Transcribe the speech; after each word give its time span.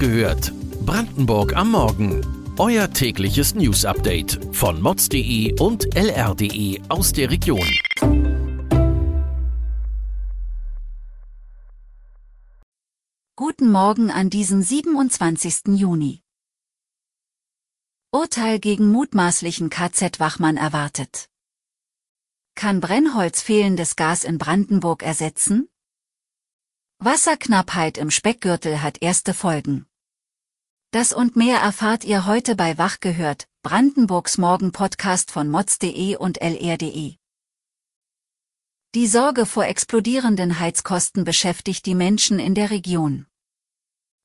gehört. 0.00 0.52
Brandenburg 0.86 1.54
am 1.54 1.72
Morgen. 1.72 2.26
Euer 2.58 2.90
tägliches 2.90 3.54
News-Update 3.54 4.40
von 4.52 4.80
mods.de 4.80 5.60
und 5.60 5.94
lr.de 5.94 6.80
aus 6.88 7.12
der 7.12 7.30
Region. 7.30 7.68
Guten 13.36 13.70
Morgen 13.70 14.10
an 14.10 14.30
diesem 14.30 14.62
27. 14.62 15.78
Juni. 15.78 16.22
Urteil 18.10 18.58
gegen 18.58 18.90
mutmaßlichen 18.90 19.68
KZ-Wachmann 19.68 20.56
erwartet. 20.56 21.28
Kann 22.54 22.80
Brennholz 22.80 23.42
fehlendes 23.42 23.96
Gas 23.96 24.24
in 24.24 24.38
Brandenburg 24.38 25.02
ersetzen? 25.02 25.68
Wasserknappheit 26.98 27.98
im 27.98 28.10
Speckgürtel 28.10 28.82
hat 28.82 29.02
erste 29.02 29.32
Folgen. 29.32 29.86
Das 30.92 31.12
und 31.12 31.36
mehr 31.36 31.60
erfahrt 31.60 32.02
ihr 32.02 32.26
heute 32.26 32.56
bei 32.56 32.76
Wach 32.76 32.98
gehört, 32.98 33.46
Brandenburgs 33.62 34.38
Morgen-Podcast 34.38 35.30
von 35.30 35.48
mods.de 35.48 36.16
und 36.16 36.42
lr.de. 36.42 37.14
Die 38.96 39.06
Sorge 39.06 39.46
vor 39.46 39.66
explodierenden 39.66 40.58
Heizkosten 40.58 41.22
beschäftigt 41.22 41.86
die 41.86 41.94
Menschen 41.94 42.40
in 42.40 42.56
der 42.56 42.70
Region. 42.70 43.26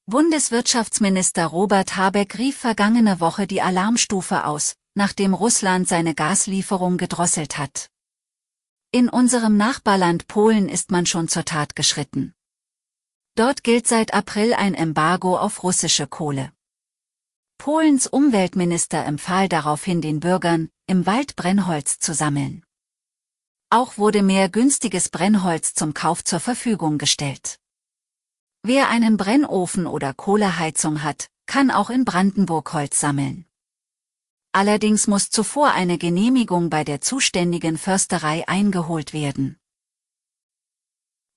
Bundeswirtschaftsminister 0.07 1.45
Robert 1.45 1.97
Habeck 1.97 2.39
rief 2.39 2.57
vergangene 2.57 3.19
Woche 3.19 3.45
die 3.45 3.61
Alarmstufe 3.61 4.45
aus, 4.45 4.75
nachdem 4.95 5.35
Russland 5.35 5.87
seine 5.87 6.15
Gaslieferung 6.15 6.97
gedrosselt 6.97 7.59
hat. 7.59 7.91
In 8.89 9.07
unserem 9.07 9.55
Nachbarland 9.55 10.27
Polen 10.27 10.67
ist 10.67 10.89
man 10.89 11.05
schon 11.05 11.27
zur 11.27 11.45
Tat 11.45 11.75
geschritten. 11.75 12.33
Dort 13.35 13.63
gilt 13.63 13.85
seit 13.85 14.15
April 14.15 14.55
ein 14.55 14.73
Embargo 14.73 15.37
auf 15.37 15.61
russische 15.61 16.07
Kohle. 16.07 16.54
Polens 17.57 18.07
Umweltminister 18.07 19.05
empfahl 19.05 19.49
daraufhin 19.49 20.01
den 20.01 20.19
Bürgern, 20.19 20.69
im 20.87 21.05
Wald 21.05 21.35
Brennholz 21.35 21.99
zu 21.99 22.13
sammeln. 22.13 22.63
Auch 23.69 23.97
wurde 23.97 24.21
mehr 24.21 24.49
günstiges 24.49 25.09
Brennholz 25.09 25.73
zum 25.73 25.93
Kauf 25.93 26.23
zur 26.23 26.39
Verfügung 26.39 26.97
gestellt. 26.97 27.59
Wer 28.63 28.89
einen 28.89 29.17
Brennofen 29.17 29.87
oder 29.87 30.13
Kohleheizung 30.13 31.03
hat, 31.03 31.29
kann 31.45 31.71
auch 31.71 31.89
in 31.89 32.05
Brandenburg 32.05 32.73
Holz 32.73 32.99
sammeln. 32.99 33.45
Allerdings 34.51 35.07
muss 35.07 35.29
zuvor 35.29 35.71
eine 35.71 35.97
Genehmigung 35.97 36.69
bei 36.69 36.83
der 36.83 37.01
zuständigen 37.01 37.77
Försterei 37.77 38.47
eingeholt 38.47 39.11
werden. 39.11 39.59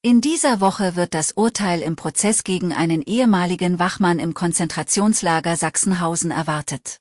In 0.01 0.21
dieser 0.21 0.61
Woche 0.61 0.95
wird 0.95 1.13
das 1.13 1.33
Urteil 1.33 1.83
im 1.83 1.97
Prozess 1.97 2.45
gegen 2.45 2.73
einen 2.73 3.03
ehemaligen 3.03 3.81
Wachmann 3.81 4.21
im 4.21 4.33
Konzentrationslager 4.33 5.57
Sachsenhausen 5.57 6.31
erwartet. 6.31 7.01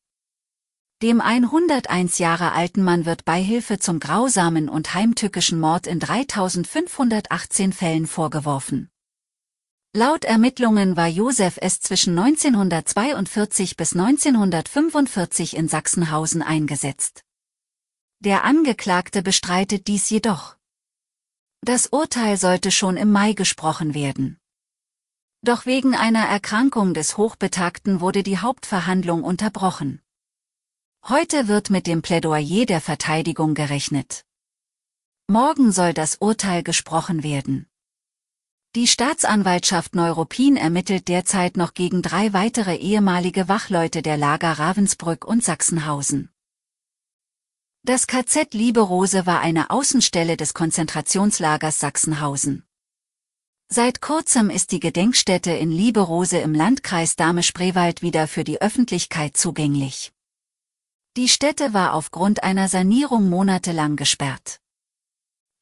Dem 1.04 1.22
101 1.22 2.18
Jahre 2.18 2.54
alten 2.54 2.84
Mann 2.84 3.06
wird 3.06 3.24
Beihilfe 3.24 3.78
zum 3.78 4.00
grausamen 4.00 4.68
und 4.68 4.96
heimtückischen 4.96 5.60
Mord 5.60 5.86
in 5.86 6.00
3518 6.00 7.72
Fällen 7.72 8.08
vorgeworfen. 8.08 8.90
Laut 9.94 10.26
Ermittlungen 10.26 10.98
war 10.98 11.08
Josef 11.08 11.58
S. 11.58 11.80
zwischen 11.82 12.18
1942 12.18 13.78
bis 13.78 13.94
1945 13.94 15.56
in 15.56 15.68
Sachsenhausen 15.68 16.42
eingesetzt. 16.42 17.24
Der 18.22 18.44
Angeklagte 18.44 19.22
bestreitet 19.22 19.86
dies 19.86 20.10
jedoch. 20.10 20.57
Das 21.62 21.88
Urteil 21.88 22.38
sollte 22.38 22.72
schon 22.72 22.98
im 22.98 23.12
Mai 23.12 23.34
gesprochen 23.34 23.94
werden. 23.94 24.38
Doch 25.42 25.66
wegen 25.66 25.96
einer 25.96 26.26
Erkrankung 26.26 26.94
des 26.94 27.18
Hochbetagten 27.18 28.02
wurde 28.02 28.24
die 28.24 28.38
Hauptverhandlung 28.38 29.24
unterbrochen. 29.24 30.02
Heute 31.08 31.48
wird 31.48 31.70
mit 31.70 31.88
dem 31.88 32.02
Plädoyer 32.02 32.66
der 32.66 32.82
Verteidigung 32.82 33.54
gerechnet. 33.54 34.26
Morgen 35.28 35.72
soll 35.72 35.94
das 35.94 36.18
Urteil 36.18 36.64
gesprochen 36.64 37.24
werden. 37.24 37.68
Die 38.76 38.88
Staatsanwaltschaft 38.88 39.96
Neuruppin 39.96 40.56
ermittelt 40.56 41.08
derzeit 41.08 41.58
noch 41.58 41.74
gegen 41.74 42.02
drei 42.02 42.34
weitere 42.34 42.76
ehemalige 42.76 43.48
Wachleute 43.48 44.02
der 44.02 44.18
Lager 44.18 44.54
Ravensbrück 44.54 45.26
und 45.26 45.44
Sachsenhausen. 45.44 46.30
Das 47.88 48.06
KZ 48.06 48.54
Lieberose 48.54 49.26
war 49.26 49.40
eine 49.40 49.70
Außenstelle 49.70 50.36
des 50.36 50.54
Konzentrationslagers 50.54 51.80
Sachsenhausen. 51.80 52.66
Seit 53.70 54.02
kurzem 54.02 54.50
ist 54.50 54.74
die 54.74 54.82
Gedenkstätte 54.82 55.52
in 55.52 55.72
Lieberose 55.72 56.38
im 56.40 56.54
Landkreis 56.54 57.16
Dahme-Spreewald 57.16 58.02
wieder 58.02 58.28
für 58.28 58.44
die 58.44 58.60
Öffentlichkeit 58.62 59.38
zugänglich. 59.38 60.12
Die 61.16 61.30
Stätte 61.30 61.74
war 61.74 61.94
aufgrund 61.94 62.44
einer 62.44 62.68
Sanierung 62.68 63.30
monatelang 63.30 63.96
gesperrt. 63.96 64.60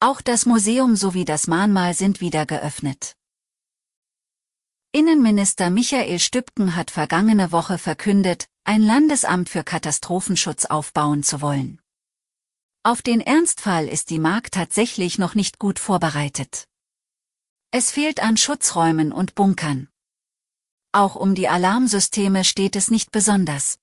Auch 0.00 0.20
das 0.20 0.46
Museum 0.46 0.96
sowie 0.96 1.24
das 1.24 1.46
Mahnmal 1.46 1.94
sind 1.94 2.20
wieder 2.20 2.44
geöffnet. 2.44 3.14
Innenminister 4.90 5.70
Michael 5.70 6.18
Stübken 6.18 6.74
hat 6.74 6.90
vergangene 6.90 7.52
Woche 7.52 7.78
verkündet, 7.78 8.48
ein 8.64 8.82
Landesamt 8.82 9.48
für 9.48 9.62
Katastrophenschutz 9.62 10.64
aufbauen 10.64 11.22
zu 11.22 11.40
wollen. 11.40 11.80
Auf 12.86 13.02
den 13.02 13.20
Ernstfall 13.20 13.88
ist 13.88 14.10
die 14.10 14.20
Mark 14.20 14.52
tatsächlich 14.52 15.18
noch 15.18 15.34
nicht 15.34 15.58
gut 15.58 15.80
vorbereitet. 15.80 16.68
Es 17.72 17.90
fehlt 17.90 18.22
an 18.22 18.36
Schutzräumen 18.36 19.10
und 19.10 19.34
Bunkern. 19.34 19.88
Auch 20.92 21.16
um 21.16 21.34
die 21.34 21.48
Alarmsysteme 21.48 22.44
steht 22.44 22.76
es 22.76 22.88
nicht 22.88 23.10
besonders. 23.10 23.80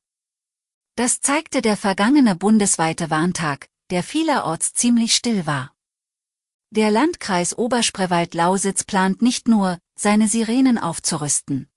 Das 0.95 1.19
zeigte 1.19 1.61
der 1.61 1.75
vergangene 1.75 2.37
bundesweite 2.37 3.09
Warntag, 3.09 3.67
der 3.89 4.03
vielerorts 4.03 4.73
ziemlich 4.73 5.13
still 5.13 5.45
war. 5.45 5.75
Der 6.69 6.89
Landkreis 6.89 7.57
Oberspreewald-Lausitz 7.57 8.85
plant 8.85 9.21
nicht 9.21 9.49
nur, 9.49 9.79
seine 9.99 10.29
Sirenen 10.29 10.77
aufzurüsten. 10.77 11.69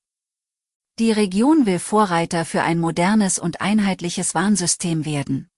Die 1.01 1.11
Region 1.11 1.67
will 1.67 1.81
Vorreiter 1.81 2.45
für 2.45 2.63
ein 2.63 2.79
modernes 2.79 3.41
und 3.41 3.61
einheitliches 3.61 4.37
Warnsystem 4.37 5.05
werden. 5.05 5.51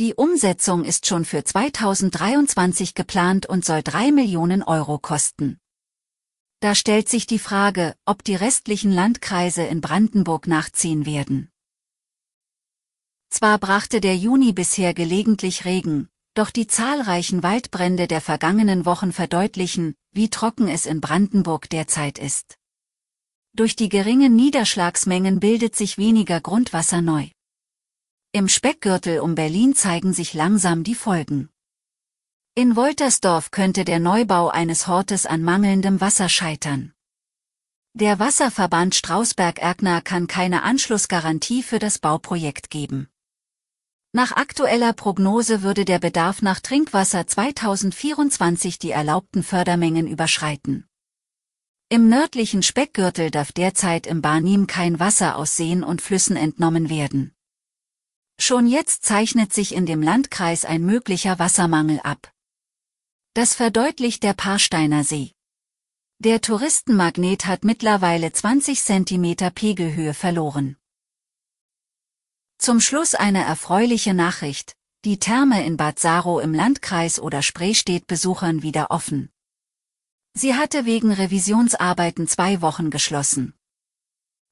Die 0.00 0.14
Umsetzung 0.14 0.86
ist 0.86 1.04
schon 1.04 1.26
für 1.26 1.44
2023 1.44 2.94
geplant 2.94 3.44
und 3.44 3.66
soll 3.66 3.82
3 3.82 4.12
Millionen 4.12 4.62
Euro 4.62 4.98
kosten. 4.98 5.60
Da 6.60 6.74
stellt 6.74 7.10
sich 7.10 7.26
die 7.26 7.38
Frage, 7.38 7.94
ob 8.06 8.24
die 8.24 8.34
restlichen 8.34 8.92
Landkreise 8.92 9.62
in 9.62 9.82
Brandenburg 9.82 10.46
nachziehen 10.46 11.04
werden. 11.04 11.50
Zwar 13.28 13.58
brachte 13.58 14.00
der 14.00 14.16
Juni 14.16 14.54
bisher 14.54 14.94
gelegentlich 14.94 15.66
Regen, 15.66 16.08
doch 16.32 16.48
die 16.48 16.66
zahlreichen 16.66 17.42
Waldbrände 17.42 18.06
der 18.06 18.22
vergangenen 18.22 18.86
Wochen 18.86 19.12
verdeutlichen, 19.12 19.96
wie 20.12 20.30
trocken 20.30 20.68
es 20.68 20.86
in 20.86 21.02
Brandenburg 21.02 21.68
derzeit 21.68 22.18
ist. 22.18 22.56
Durch 23.52 23.76
die 23.76 23.90
geringen 23.90 24.34
Niederschlagsmengen 24.34 25.40
bildet 25.40 25.76
sich 25.76 25.98
weniger 25.98 26.40
Grundwasser 26.40 27.02
neu. 27.02 27.28
Im 28.32 28.46
Speckgürtel 28.46 29.18
um 29.18 29.34
Berlin 29.34 29.74
zeigen 29.74 30.12
sich 30.12 30.34
langsam 30.34 30.84
die 30.84 30.94
Folgen. 30.94 31.48
In 32.54 32.76
Woltersdorf 32.76 33.50
könnte 33.50 33.84
der 33.84 33.98
Neubau 33.98 34.48
eines 34.48 34.86
Hortes 34.86 35.26
an 35.26 35.42
mangelndem 35.42 36.00
Wasser 36.00 36.28
scheitern. 36.28 36.92
Der 37.92 38.20
Wasserverband 38.20 38.94
Strausberg-Erkner 38.94 40.00
kann 40.00 40.28
keine 40.28 40.62
Anschlussgarantie 40.62 41.64
für 41.64 41.80
das 41.80 41.98
Bauprojekt 41.98 42.70
geben. 42.70 43.08
Nach 44.12 44.30
aktueller 44.30 44.92
Prognose 44.92 45.62
würde 45.62 45.84
der 45.84 45.98
Bedarf 45.98 46.40
nach 46.40 46.60
Trinkwasser 46.60 47.26
2024 47.26 48.78
die 48.78 48.92
erlaubten 48.92 49.42
Fördermengen 49.42 50.06
überschreiten. 50.06 50.86
Im 51.88 52.08
nördlichen 52.08 52.62
Speckgürtel 52.62 53.32
darf 53.32 53.50
derzeit 53.50 54.06
im 54.06 54.22
Barnim 54.22 54.68
kein 54.68 55.00
Wasser 55.00 55.34
aus 55.34 55.56
Seen 55.56 55.82
und 55.82 56.00
Flüssen 56.00 56.36
entnommen 56.36 56.90
werden. 56.90 57.34
Schon 58.42 58.66
jetzt 58.66 59.04
zeichnet 59.04 59.52
sich 59.52 59.74
in 59.74 59.84
dem 59.84 60.00
Landkreis 60.00 60.64
ein 60.64 60.82
möglicher 60.82 61.38
Wassermangel 61.38 62.00
ab. 62.00 62.32
Das 63.34 63.54
verdeutlicht 63.54 64.22
der 64.22 64.32
Parsteiner 64.32 65.04
See. 65.04 65.34
Der 66.20 66.40
Touristenmagnet 66.40 67.44
hat 67.44 67.64
mittlerweile 67.64 68.32
20 68.32 68.82
cm 68.82 69.52
Pegelhöhe 69.54 70.14
verloren. 70.14 70.78
Zum 72.56 72.80
Schluss 72.80 73.14
eine 73.14 73.44
erfreuliche 73.44 74.14
Nachricht. 74.14 74.74
Die 75.04 75.18
Therme 75.18 75.62
in 75.66 75.76
Bad 75.76 75.98
Saro 75.98 76.40
im 76.40 76.54
Landkreis 76.54 77.20
oder 77.20 77.42
Spree 77.42 77.74
steht 77.74 78.06
Besuchern 78.06 78.62
wieder 78.62 78.90
offen. 78.90 79.30
Sie 80.32 80.54
hatte 80.54 80.86
wegen 80.86 81.12
Revisionsarbeiten 81.12 82.26
zwei 82.26 82.62
Wochen 82.62 82.88
geschlossen. 82.88 83.52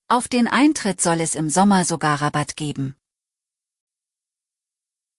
Auf 0.08 0.28
den 0.28 0.46
Eintritt 0.46 1.00
soll 1.00 1.22
es 1.22 1.34
im 1.34 1.48
Sommer 1.48 1.86
sogar 1.86 2.20
Rabatt 2.20 2.54
geben. 2.56 2.94